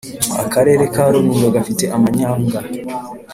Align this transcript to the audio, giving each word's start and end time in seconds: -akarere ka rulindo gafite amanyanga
-akarere 0.43 0.83
ka 0.93 1.03
rulindo 1.13 1.47
gafite 1.55 1.83
amanyanga 1.95 2.59